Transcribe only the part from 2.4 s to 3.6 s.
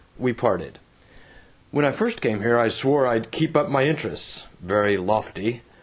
here I swore I'd 'keep